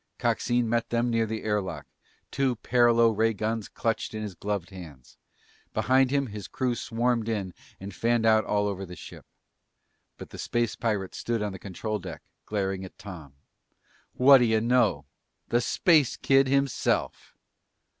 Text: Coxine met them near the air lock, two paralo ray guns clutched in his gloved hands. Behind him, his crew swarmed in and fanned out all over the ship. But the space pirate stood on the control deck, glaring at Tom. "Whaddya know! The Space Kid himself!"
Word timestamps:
Coxine 0.17 0.67
met 0.67 0.89
them 0.89 1.11
near 1.11 1.27
the 1.27 1.43
air 1.43 1.61
lock, 1.61 1.85
two 2.31 2.55
paralo 2.55 3.11
ray 3.15 3.33
guns 3.35 3.69
clutched 3.69 4.15
in 4.15 4.23
his 4.23 4.33
gloved 4.33 4.71
hands. 4.71 5.15
Behind 5.75 6.09
him, 6.09 6.25
his 6.25 6.47
crew 6.47 6.73
swarmed 6.73 7.29
in 7.29 7.53
and 7.79 7.93
fanned 7.93 8.25
out 8.25 8.43
all 8.43 8.65
over 8.67 8.83
the 8.83 8.95
ship. 8.95 9.27
But 10.17 10.31
the 10.31 10.39
space 10.39 10.75
pirate 10.75 11.13
stood 11.13 11.43
on 11.43 11.51
the 11.51 11.59
control 11.59 11.99
deck, 11.99 12.23
glaring 12.47 12.83
at 12.83 12.97
Tom. 12.97 13.35
"Whaddya 14.19 14.59
know! 14.63 15.05
The 15.49 15.61
Space 15.61 16.17
Kid 16.17 16.47
himself!" 16.47 17.35